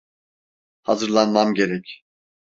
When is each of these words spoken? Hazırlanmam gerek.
Hazırlanmam 0.81 1.53
gerek. 1.53 2.03